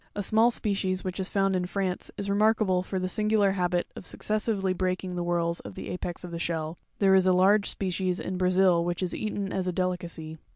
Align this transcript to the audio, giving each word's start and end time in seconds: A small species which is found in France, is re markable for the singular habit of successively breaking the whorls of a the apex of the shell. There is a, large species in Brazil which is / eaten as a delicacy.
A 0.15 0.23
small 0.23 0.49
species 0.49 1.03
which 1.03 1.19
is 1.19 1.29
found 1.29 1.55
in 1.55 1.67
France, 1.67 2.09
is 2.17 2.27
re 2.27 2.35
markable 2.35 2.81
for 2.81 2.97
the 2.97 3.07
singular 3.07 3.51
habit 3.51 3.85
of 3.95 4.07
successively 4.07 4.73
breaking 4.73 5.13
the 5.13 5.23
whorls 5.23 5.59
of 5.59 5.73
a 5.73 5.75
the 5.75 5.89
apex 5.89 6.23
of 6.23 6.31
the 6.31 6.39
shell. 6.39 6.79
There 6.97 7.13
is 7.13 7.27
a, 7.27 7.33
large 7.33 7.69
species 7.69 8.19
in 8.19 8.37
Brazil 8.39 8.83
which 8.83 9.03
is 9.03 9.13
/ 9.15 9.15
eaten 9.15 9.53
as 9.53 9.67
a 9.67 9.71
delicacy. 9.71 10.39